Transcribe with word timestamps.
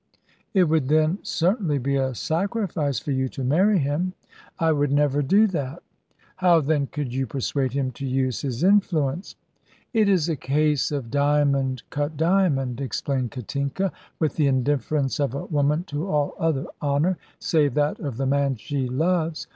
"It 0.55 0.63
would, 0.63 0.87
then, 0.87 1.19
certainly 1.21 1.77
be 1.77 1.95
a 1.95 2.15
sacrifice 2.15 2.97
for 2.97 3.11
you 3.11 3.29
to 3.29 3.43
marry 3.43 3.77
him." 3.77 4.13
"I 4.57 4.71
would 4.71 4.91
never 4.91 5.21
do 5.21 5.45
that." 5.49 5.83
"How, 6.37 6.59
then, 6.59 6.87
could 6.87 7.13
you 7.13 7.27
persuade 7.27 7.73
him 7.73 7.91
to 7.91 8.07
use 8.07 8.41
his 8.41 8.63
influence?" 8.63 9.35
"It 9.93 10.09
is 10.09 10.27
a 10.27 10.35
case 10.35 10.91
of 10.91 11.11
diamond 11.11 11.83
cut 11.91 12.17
diamond," 12.17 12.81
explained 12.81 13.29
Katinka, 13.29 13.91
with 14.17 14.37
the 14.37 14.47
indifference 14.47 15.19
of 15.19 15.35
a 15.35 15.45
woman 15.45 15.83
to 15.83 16.07
all 16.07 16.33
other 16.39 16.65
honour, 16.81 17.19
save 17.37 17.75
that 17.75 17.99
of 17.99 18.17
the 18.17 18.25
man 18.25 18.55
she 18.55 18.87
loves. 18.89 19.45